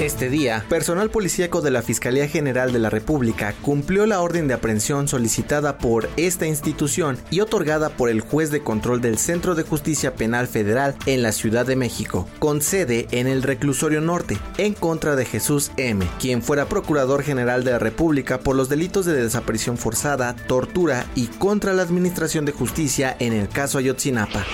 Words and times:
Este 0.00 0.30
día, 0.30 0.64
personal 0.70 1.10
policíaco 1.10 1.60
de 1.60 1.70
la 1.70 1.82
Fiscalía 1.82 2.26
General 2.26 2.72
de 2.72 2.78
la 2.78 2.88
República 2.88 3.54
cumplió 3.60 4.06
la 4.06 4.22
orden 4.22 4.48
de 4.48 4.54
aprehensión 4.54 5.08
solicitada 5.08 5.76
por 5.76 6.08
esta 6.16 6.46
institución 6.46 7.18
y 7.30 7.40
otorgada 7.40 7.90
por 7.90 8.08
el 8.08 8.22
juez 8.22 8.50
de 8.50 8.62
control 8.62 9.02
del 9.02 9.18
Centro 9.18 9.54
de 9.54 9.62
Justicia 9.62 10.14
Penal 10.14 10.48
Federal 10.48 10.96
en 11.04 11.22
la 11.22 11.32
Ciudad 11.32 11.66
de 11.66 11.76
México, 11.76 12.26
con 12.38 12.62
sede 12.62 13.08
en 13.10 13.26
el 13.26 13.42
Reclusorio 13.42 14.00
Norte, 14.00 14.38
en 14.56 14.72
contra 14.72 15.16
de 15.16 15.26
Jesús 15.26 15.70
M., 15.76 16.08
quien 16.18 16.42
fuera 16.42 16.64
Procurador 16.64 17.22
General 17.22 17.62
de 17.62 17.72
la 17.72 17.78
República 17.78 18.40
por 18.40 18.56
los 18.56 18.70
delitos 18.70 19.04
de 19.04 19.22
desaparición 19.22 19.76
forzada, 19.76 20.34
tortura 20.46 21.04
y 21.14 21.26
contra 21.26 21.74
la 21.74 21.82
Administración 21.82 22.46
de 22.46 22.52
Justicia 22.52 23.14
en 23.18 23.34
el 23.34 23.50
caso 23.50 23.76
Ayotzinapa. 23.76 24.46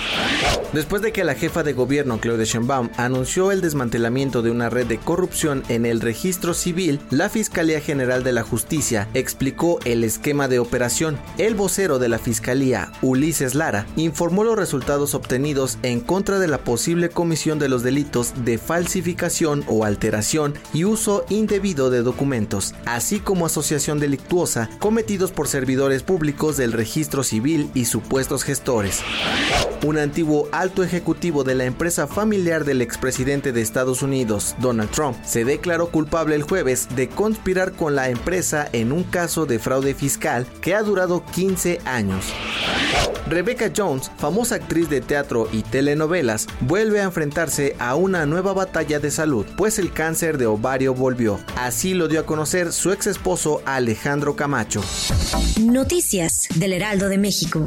Después 0.73 1.01
de 1.01 1.13
que 1.13 1.23
la 1.23 1.35
jefa 1.35 1.63
de 1.63 1.71
gobierno 1.71 2.19
Claudia 2.19 2.43
Sheinbaum 2.43 2.89
anunció 2.97 3.53
el 3.53 3.61
desmantelamiento 3.61 4.41
de 4.41 4.51
una 4.51 4.69
red 4.69 4.85
de 4.85 4.97
en 5.43 5.85
el 5.85 6.01
registro 6.01 6.55
civil, 6.55 6.99
la 7.11 7.29
Fiscalía 7.29 7.79
General 7.79 8.23
de 8.23 8.31
la 8.31 8.41
Justicia 8.41 9.07
explicó 9.13 9.79
el 9.85 10.03
esquema 10.03 10.47
de 10.47 10.57
operación. 10.57 11.19
El 11.37 11.53
vocero 11.53 11.99
de 11.99 12.09
la 12.09 12.17
Fiscalía, 12.17 12.91
Ulises 13.03 13.53
Lara, 13.53 13.85
informó 13.97 14.43
los 14.43 14.55
resultados 14.55 15.13
obtenidos 15.13 15.77
en 15.83 15.99
contra 15.99 16.39
de 16.39 16.47
la 16.47 16.57
posible 16.57 17.09
comisión 17.09 17.59
de 17.59 17.69
los 17.69 17.83
delitos 17.83 18.33
de 18.45 18.57
falsificación 18.57 19.63
o 19.67 19.85
alteración 19.85 20.55
y 20.73 20.85
uso 20.85 21.23
indebido 21.29 21.91
de 21.91 22.01
documentos, 22.01 22.73
así 22.85 23.19
como 23.19 23.45
asociación 23.45 23.99
delictuosa 23.99 24.71
cometidos 24.79 25.31
por 25.31 25.47
servidores 25.47 26.01
públicos 26.01 26.57
del 26.57 26.71
registro 26.71 27.21
civil 27.23 27.69
y 27.75 27.85
supuestos 27.85 28.43
gestores. 28.43 29.03
Un 29.83 29.97
antiguo 29.97 30.49
alto 30.51 30.83
ejecutivo 30.83 31.43
de 31.43 31.55
la 31.55 31.65
empresa 31.65 32.07
familiar 32.07 32.65
del 32.65 32.81
expresidente 32.81 33.51
de 33.51 33.61
Estados 33.61 34.01
Unidos, 34.01 34.55
Donald 34.59 34.89
Trump, 34.89 35.15
se 35.23 35.45
declaró 35.45 35.89
culpable 35.89 36.35
el 36.35 36.43
jueves 36.43 36.87
de 36.95 37.09
conspirar 37.09 37.73
con 37.73 37.95
la 37.95 38.09
empresa 38.09 38.67
en 38.73 38.91
un 38.91 39.03
caso 39.03 39.45
de 39.45 39.59
fraude 39.59 39.93
fiscal 39.93 40.47
que 40.61 40.73
ha 40.73 40.81
durado 40.81 41.23
15 41.25 41.79
años. 41.85 42.25
Rebecca 43.29 43.71
Jones, 43.75 44.09
famosa 44.17 44.55
actriz 44.55 44.89
de 44.89 45.01
teatro 45.01 45.47
y 45.51 45.61
telenovelas, 45.61 46.47
vuelve 46.61 47.01
a 47.01 47.03
enfrentarse 47.03 47.75
a 47.77 47.95
una 47.95 48.25
nueva 48.25 48.53
batalla 48.53 48.99
de 48.99 49.11
salud, 49.11 49.45
pues 49.57 49.79
el 49.79 49.91
cáncer 49.91 50.37
de 50.37 50.47
ovario 50.47 50.93
volvió. 50.93 51.39
Así 51.57 51.93
lo 51.93 52.07
dio 52.07 52.21
a 52.21 52.25
conocer 52.25 52.71
su 52.71 52.91
ex 52.91 53.07
esposo 53.07 53.61
Alejandro 53.65 54.35
Camacho. 54.35 54.81
Noticias 55.61 56.47
del 56.55 56.73
Heraldo 56.73 57.09
de 57.09 57.17
México. 57.17 57.65